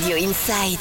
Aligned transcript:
Radio 0.00 0.16
Inside. 0.16 0.80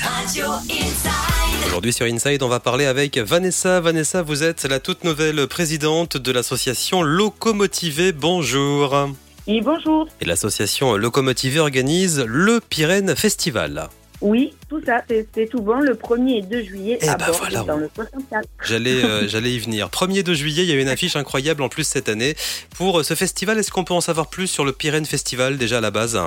Radio 0.00 0.46
Inside. 0.70 1.66
Aujourd'hui 1.66 1.92
sur 1.92 2.06
Inside, 2.06 2.42
on 2.42 2.48
va 2.48 2.60
parler 2.60 2.86
avec 2.86 3.18
Vanessa. 3.18 3.80
Vanessa, 3.80 4.22
vous 4.22 4.42
êtes 4.42 4.64
la 4.64 4.80
toute 4.80 5.04
nouvelle 5.04 5.46
présidente 5.48 6.16
de 6.16 6.32
l'association 6.32 7.02
Locomotivé. 7.02 8.12
Bonjour. 8.12 9.08
Et 9.46 9.60
bonjour. 9.60 10.08
Et 10.22 10.24
l'association 10.24 10.96
Locomotivé 10.96 11.58
organise 11.60 12.24
le 12.26 12.60
Pyrène 12.60 13.14
Festival. 13.16 13.88
Oui, 14.22 14.54
tout 14.70 14.80
ça, 14.84 15.02
c'est 15.08 15.48
tout 15.50 15.60
bon 15.60 15.80
le 15.80 15.94
1er 15.94 16.38
et 16.38 16.42
2 16.42 16.62
juillet 16.64 16.98
Eh 17.02 17.08
à 17.08 17.16
ben 17.16 17.26
Bordeaux, 17.26 17.38
voilà, 17.40 17.62
dans 17.64 17.74
on- 17.74 17.78
le 17.78 17.90
64. 17.94 18.48
J'allais, 18.64 19.04
euh, 19.04 19.28
j'allais 19.28 19.52
y 19.52 19.58
venir. 19.58 19.90
1er 19.90 20.22
de 20.22 20.32
juillet, 20.34 20.62
il 20.64 20.68
y 20.70 20.72
a 20.72 20.80
une 20.80 20.88
affiche 20.88 21.16
incroyable 21.16 21.62
en 21.62 21.68
plus 21.68 21.84
cette 21.84 22.08
année. 22.08 22.34
Pour 22.76 22.98
euh, 23.00 23.02
ce 23.02 23.14
festival, 23.14 23.58
est-ce 23.58 23.70
qu'on 23.70 23.84
peut 23.84 23.94
en 23.94 24.00
savoir 24.00 24.28
plus 24.28 24.46
sur 24.48 24.64
le 24.64 24.72
Pyrène 24.72 25.04
Festival 25.06 25.56
déjà 25.58 25.78
à 25.78 25.80
la 25.82 25.90
base? 25.90 26.18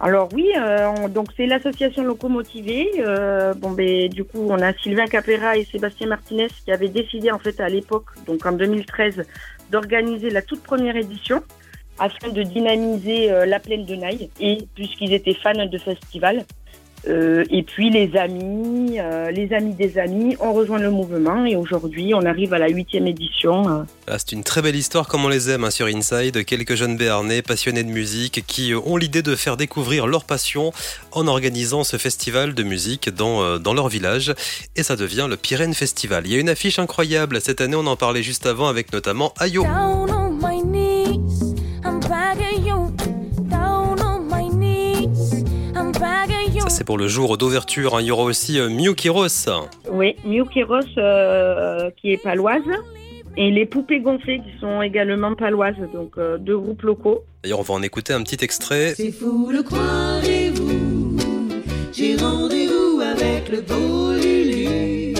Alors 0.00 0.28
oui, 0.32 0.48
euh, 0.56 0.86
on- 0.96 1.08
donc 1.08 1.28
c'est 1.36 1.46
l'association 1.46 2.04
Locomotivée. 2.04 2.88
Euh, 3.00 3.52
bon, 3.54 3.72
ben, 3.72 4.08
du 4.08 4.22
coup, 4.24 4.46
on 4.48 4.60
a 4.62 4.72
Sylvain 4.74 5.06
Capera 5.06 5.56
et 5.56 5.64
Sébastien 5.64 6.06
Martinez 6.06 6.46
qui 6.64 6.70
avaient 6.70 6.88
décidé 6.88 7.32
en 7.32 7.38
fait 7.38 7.58
à 7.60 7.68
l'époque, 7.68 8.06
donc 8.26 8.46
en 8.46 8.52
2013, 8.52 9.24
d'organiser 9.70 10.30
la 10.30 10.42
toute 10.42 10.62
première 10.62 10.94
édition 10.96 11.42
afin 11.98 12.28
de 12.28 12.42
dynamiser 12.44 13.32
euh, 13.32 13.44
la 13.44 13.58
plaine 13.58 13.84
de 13.84 13.96
Naï 13.96 14.30
et 14.38 14.58
puisqu'ils 14.76 15.12
étaient 15.12 15.34
fans 15.34 15.66
de 15.66 15.78
festival. 15.78 16.44
Euh, 17.06 17.44
et 17.50 17.62
puis 17.62 17.90
les 17.90 18.16
amis, 18.16 18.98
euh, 18.98 19.30
les 19.30 19.52
amis 19.52 19.74
des 19.74 19.98
amis 19.98 20.36
ont 20.40 20.52
rejoint 20.52 20.80
le 20.80 20.90
mouvement 20.90 21.44
et 21.46 21.54
aujourd'hui 21.54 22.12
on 22.14 22.24
arrive 22.24 22.52
à 22.54 22.58
la 22.58 22.68
huitième 22.68 23.06
édition. 23.06 23.68
euh, 23.68 23.82
Ah, 24.08 24.18
C'est 24.18 24.32
une 24.32 24.42
très 24.42 24.62
belle 24.62 24.74
histoire 24.76 25.06
comme 25.06 25.24
on 25.24 25.28
les 25.28 25.48
aime 25.48 25.64
hein, 25.64 25.70
sur 25.70 25.86
Inside. 25.86 26.44
Quelques 26.44 26.74
jeunes 26.74 26.96
béarnais 26.96 27.40
passionnés 27.42 27.84
de 27.84 27.90
musique 27.90 28.44
qui 28.46 28.72
ont 28.74 28.96
l'idée 28.96 29.22
de 29.22 29.36
faire 29.36 29.56
découvrir 29.56 30.06
leur 30.06 30.24
passion 30.24 30.72
en 31.12 31.26
organisant 31.28 31.84
ce 31.84 31.96
festival 31.98 32.52
de 32.54 32.62
musique 32.64 33.10
dans, 33.14 33.42
euh, 33.42 33.58
dans 33.58 33.74
leur 33.74 33.88
village. 33.88 34.34
Et 34.76 34.82
ça 34.82 34.96
devient 34.96 35.26
le 35.30 35.36
Pyrène 35.36 35.74
Festival. 35.74 36.26
Il 36.26 36.32
y 36.32 36.36
a 36.36 36.40
une 36.40 36.48
affiche 36.48 36.78
incroyable. 36.78 37.40
Cette 37.40 37.60
année, 37.60 37.76
on 37.76 37.86
en 37.86 37.96
parlait 37.96 38.22
juste 38.24 38.44
avant 38.46 38.66
avec 38.68 38.92
notamment 38.92 39.32
Ayo. 39.38 39.64
Ça, 46.60 46.68
c'est 46.68 46.84
pour 46.84 46.98
le 46.98 47.08
jour 47.08 47.38
d'ouverture. 47.38 47.96
hein. 47.96 48.00
Il 48.00 48.06
y 48.06 48.10
aura 48.10 48.24
aussi 48.24 48.58
euh, 48.58 48.68
Miu 48.68 48.94
Kiros. 48.94 49.26
Oui, 49.90 50.16
Miu 50.24 50.44
Kiros 50.46 50.80
euh, 50.98 51.90
qui 52.00 52.12
est 52.12 52.16
paloise 52.22 52.62
et 53.36 53.50
les 53.50 53.66
poupées 53.66 54.00
gonflées 54.00 54.38
qui 54.40 54.58
sont 54.60 54.82
également 54.82 55.34
paloises, 55.34 55.76
donc 55.92 56.12
euh, 56.18 56.38
deux 56.38 56.58
groupes 56.58 56.82
locaux. 56.82 57.22
D'ailleurs, 57.44 57.60
on 57.60 57.62
va 57.62 57.74
en 57.74 57.82
écouter 57.82 58.12
un 58.12 58.22
petit 58.22 58.42
extrait. 58.44 58.94
C'est 58.96 59.12
fou, 59.12 59.50
le 59.52 59.62
croirez-vous? 59.62 61.16
J'ai 61.92 62.16
rendez-vous 62.16 63.00
avec 63.00 63.48
le 63.48 63.60
beau 63.60 64.12
Lulu. 64.12 65.14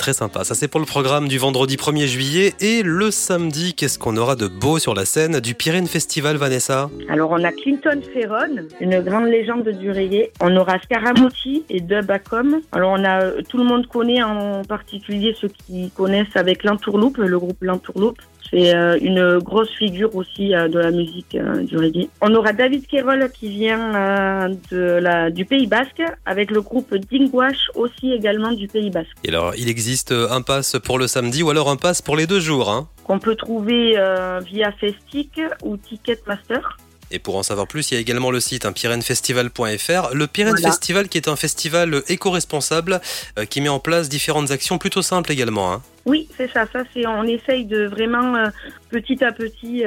Très 0.00 0.14
sympa. 0.14 0.44
Ça, 0.44 0.54
c'est 0.54 0.66
pour 0.66 0.80
le 0.80 0.86
programme 0.86 1.28
du 1.28 1.36
vendredi 1.36 1.76
1er 1.76 2.06
juillet. 2.06 2.54
Et 2.58 2.82
le 2.82 3.10
samedi, 3.10 3.74
qu'est-ce 3.74 3.98
qu'on 3.98 4.16
aura 4.16 4.34
de 4.34 4.48
beau 4.48 4.78
sur 4.78 4.94
la 4.94 5.04
scène 5.04 5.40
du 5.40 5.54
Pyrène 5.54 5.86
Festival, 5.86 6.38
Vanessa? 6.38 6.88
Alors 7.10 7.32
on 7.32 7.44
a 7.44 7.52
Clinton 7.52 8.00
Ferron, 8.14 8.64
une 8.80 9.02
grande 9.02 9.26
légende 9.26 9.68
du 9.68 9.90
reggae. 9.90 10.30
On 10.40 10.56
aura 10.56 10.78
Scaramucci 10.78 11.64
et 11.68 11.82
Dub 11.82 12.10
Acom. 12.10 12.62
Alors 12.72 12.92
on 12.98 13.04
a 13.04 13.24
euh, 13.24 13.42
tout 13.46 13.58
le 13.58 13.64
monde 13.64 13.88
connaît 13.88 14.22
en 14.22 14.64
particulier 14.64 15.36
ceux 15.38 15.48
qui 15.66 15.90
connaissent 15.90 16.34
avec 16.34 16.64
l'Entourloupe, 16.64 17.18
le 17.18 17.38
groupe 17.38 17.58
l'Entourloupe. 17.60 18.22
C'est 18.50 18.74
euh, 18.74 18.98
une 19.00 19.38
grosse 19.38 19.70
figure 19.76 20.16
aussi 20.16 20.54
euh, 20.54 20.66
de 20.66 20.78
la 20.78 20.90
musique 20.90 21.36
du 21.36 21.76
reggae. 21.76 22.08
On 22.22 22.34
aura 22.34 22.54
David 22.54 22.86
Kerol 22.86 23.30
qui 23.38 23.50
vient 23.50 24.48
de 24.72 24.78
la, 24.78 25.30
du 25.30 25.44
Pays 25.44 25.66
Basque 25.66 26.02
avec 26.24 26.50
le 26.50 26.62
groupe 26.62 26.94
Dingwash 27.12 27.68
aussi 27.74 28.12
également 28.12 28.52
du 28.52 28.66
Pays 28.66 28.90
Basque. 28.90 29.10
Et 29.24 29.28
alors, 29.28 29.52
il 29.56 29.68
existe 29.68 29.89
un 30.12 30.42
pass 30.42 30.76
pour 30.84 30.98
le 30.98 31.06
samedi 31.06 31.42
ou 31.42 31.50
alors 31.50 31.68
un 31.70 31.76
pass 31.76 32.02
pour 32.02 32.16
les 32.16 32.26
deux 32.26 32.40
jours. 32.40 32.70
Hein. 32.70 32.88
Qu'on 33.04 33.18
peut 33.18 33.34
trouver 33.34 33.94
euh, 33.98 34.40
via 34.40 34.72
Festic 34.72 35.40
ou 35.62 35.76
Ticketmaster. 35.76 36.78
Et 37.10 37.18
pour 37.18 37.36
en 37.36 37.42
savoir 37.42 37.66
plus, 37.66 37.90
il 37.90 37.94
y 37.94 37.96
a 37.96 38.00
également 38.00 38.30
le 38.30 38.38
site 38.38 38.64
hein, 38.66 38.72
pyrenefestival.fr. 38.72 40.14
Le 40.14 40.26
Voilà. 40.52 40.68
Festival 40.68 41.08
qui 41.08 41.18
est 41.18 41.28
un 41.28 41.34
festival 41.34 42.02
éco-responsable 42.08 43.00
euh, 43.38 43.44
qui 43.46 43.60
met 43.60 43.68
en 43.68 43.80
place 43.80 44.08
différentes 44.08 44.52
actions 44.52 44.78
plutôt 44.78 45.02
simples 45.02 45.32
également. 45.32 45.72
hein. 45.72 45.82
Oui, 46.06 46.28
c'est 46.36 46.50
ça. 46.52 46.66
Ça, 46.72 46.84
c'est 46.94 47.06
on 47.06 47.24
essaye 47.24 47.64
de 47.64 47.86
vraiment 47.86 48.36
euh, 48.36 48.46
petit 48.90 49.24
à 49.24 49.32
petit 49.32 49.84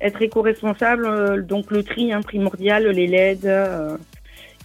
être 0.00 0.22
éco-responsable. 0.22 1.46
donc 1.46 1.70
le 1.70 1.82
tri 1.84 2.12
hein, 2.12 2.22
primordial, 2.22 2.88
les 2.88 3.06
LED. 3.06 3.46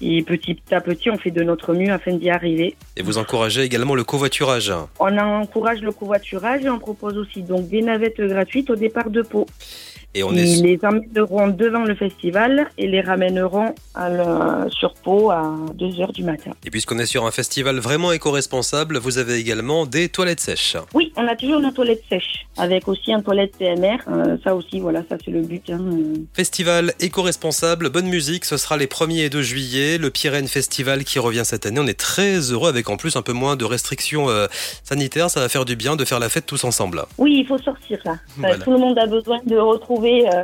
Et 0.02 0.22
petit 0.24 0.59
à 0.72 0.81
petit, 0.81 1.09
on 1.09 1.18
fait 1.18 1.31
de 1.31 1.44
notre 1.44 1.74
mieux 1.74 1.92
afin 1.92 2.14
d'y 2.14 2.30
arriver. 2.30 2.76
Et 2.98 3.04
vous 3.04 3.18
encouragez 3.18 3.62
également 3.62 3.96
le 3.96 4.04
covoiturage. 4.04 4.74
On 5.00 5.18
encourage 5.18 5.81
le 5.81 5.92
covoiturage 5.92 6.64
et 6.64 6.70
on 6.70 6.80
propose 6.80 7.18
aussi 7.18 7.42
donc 7.42 7.68
des 7.70 7.81
navettes 7.81 8.22
gratuites 8.22 8.70
au 8.70 8.76
départ 8.76 9.09
de 9.09 9.22
Pau. 9.22 9.46
Et 10.16 10.24
on 10.24 10.31
Ils 10.31 10.59
est 10.59 10.62
les 10.62 10.79
emmèneront 10.84 11.47
devant 11.47 11.84
le 11.84 11.96
festival 11.96 12.68
et 12.78 12.88
les 12.88 13.01
ramèneront 13.01 13.74
à 13.96 14.09
le- 14.09 14.69
sur 14.69 14.94
Pau 14.94 15.31
à 15.31 15.56
2 15.75 16.00
heures 16.01 16.13
du 16.13 16.24
matin. 16.24 16.51
et 16.66 16.69
puisqu'on 16.69 17.00
est 17.00 17.06
sur 17.06 17.25
un 17.25 17.31
festival 17.31 17.79
vraiment 17.79 18.12
éco-responsable, 18.12 18.97
vous 19.00 19.18
avez 19.18 19.35
également 19.35 19.85
des 19.85 20.09
toilettes 20.09 20.40
sèches. 20.40 20.78
Oui, 20.94 21.12
on 21.18 21.28
a 21.28 21.35
toujours 21.35 21.59
nos 21.59 21.72
toilettes 21.72 22.03
sèches 22.09 22.46
avec 22.57 22.88
aussi 22.88 23.12
un 23.13 23.22
toilette 23.22 23.56
PMR. 23.57 23.97
Euh, 24.07 24.38
ça 24.44 24.56
aussi, 24.56 24.79
voilà, 24.79 25.02
ça 25.09 25.18
c'est 25.23 25.31
le 25.31 25.41
but. 25.41 25.63
hein, 25.72 25.79
euh. 25.81 26.16
Festival 26.34 26.94
éco-responsable, 27.00 27.90
bonne 27.90 28.07
musique, 28.07 28.46
ce 28.46 28.57
sera 28.57 28.78
les 28.78 28.88
1er 28.88 29.25
et 29.25 29.29
2 29.29 29.41
juillet, 29.41 29.97
le 29.97 30.09
Pyrène 30.12 30.47
Festival 30.47 31.03
qui 31.03 31.18
revient 31.19 31.44
cette 31.44 31.66
année. 31.66 31.79
On 31.79 31.88
est 31.88 32.00
très 32.00 32.52
heureux 32.52 32.69
avec 32.69 32.90
en 32.90 32.97
plus 32.97 33.16
un 33.16 33.22
peu 33.22 33.34
moins 33.34 33.56
de 33.56 33.66
restrictions 33.66 34.29
euh, 34.29 34.47
sanitaires, 34.84 35.29
ça 35.29 35.40
va 35.40 35.50
faire 35.50 35.66
du 35.66 35.75
bien 35.75 35.96
de 35.96 36.06
faire 36.06 36.19
la 36.19 36.29
fête 36.29 36.46
tous 36.46 36.63
ensemble. 36.63 37.03
Oui, 37.18 37.38
il 37.40 37.47
faut 37.47 37.57
sortir 37.57 38.00
là. 38.06 38.16
Voilà. 38.38 38.57
Tout 38.59 38.72
le 38.72 38.78
monde 38.78 38.97
a 39.00 39.06
besoin 39.07 39.40
de 39.46 39.57
retrouver 39.57 40.03
euh, 40.06 40.41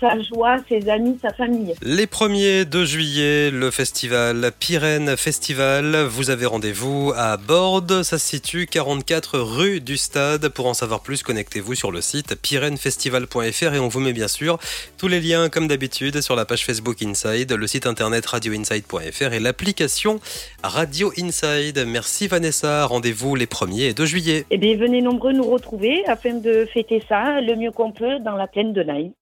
sa 0.00 0.20
joie, 0.20 0.56
ses 0.68 0.88
amis, 0.88 1.18
sa 1.20 1.32
famille. 1.32 1.74
Les 1.82 2.06
1er 2.06 2.64
2 2.64 2.84
juillet, 2.84 3.50
le 3.50 3.70
festival 3.70 4.52
Pyrène 4.58 5.16
Festival, 5.16 6.04
vous 6.08 6.30
avez 6.30 6.46
rendez-vous 6.46 7.12
à 7.16 7.36
Bordes, 7.36 8.02
ça 8.02 8.18
se 8.18 8.26
situe 8.26 8.66
44 8.66 9.38
rue 9.38 9.80
du 9.80 9.96
Stade. 9.96 10.48
Pour 10.48 10.66
en 10.66 10.74
savoir 10.74 11.00
plus, 11.00 11.22
connectez-vous 11.22 11.74
sur 11.74 11.90
le 11.90 12.00
site 12.00 12.34
pyrenefestival.fr 12.36 13.74
et 13.74 13.78
on 13.78 13.88
vous 13.88 14.00
met 14.00 14.12
bien 14.12 14.28
sûr 14.28 14.58
tous 14.96 15.08
les 15.08 15.20
liens 15.20 15.48
comme 15.48 15.68
d'habitude 15.68 16.20
sur 16.20 16.36
la 16.36 16.44
page 16.44 16.64
Facebook 16.64 17.02
Inside, 17.02 17.52
le 17.52 17.66
site 17.66 17.86
internet 17.86 18.26
radioinside.fr 18.26 19.32
et 19.32 19.40
l'application 19.40 20.20
Radio 20.62 21.12
Inside. 21.18 21.84
Merci 21.86 22.28
Vanessa, 22.28 22.86
rendez-vous 22.86 23.34
les 23.34 23.46
1er 23.46 23.90
et 23.90 23.94
2 23.94 24.04
juillet. 24.06 24.44
Eh 24.50 24.58
bien, 24.58 24.76
venez 24.76 25.02
nombreux 25.02 25.32
nous 25.32 25.48
retrouver 25.48 26.04
afin 26.06 26.34
de 26.34 26.66
fêter 26.72 27.02
ça 27.08 27.40
le 27.40 27.56
mieux 27.56 27.70
qu'on 27.70 27.92
peut 27.92 28.18
dans 28.20 28.36
la 28.36 28.46
plaine 28.46 28.72
de 28.72 28.80
Naï. 28.88 29.17